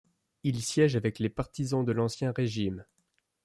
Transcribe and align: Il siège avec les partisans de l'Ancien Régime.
Il 0.41 0.63
siège 0.63 0.95
avec 0.95 1.19
les 1.19 1.29
partisans 1.29 1.85
de 1.85 1.91
l'Ancien 1.91 2.31
Régime. 2.31 2.85